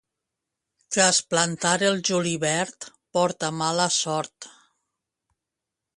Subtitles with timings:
[0.95, 4.51] Trasplantar el julivert porta mala sort.